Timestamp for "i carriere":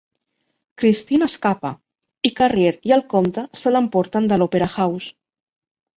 2.29-2.91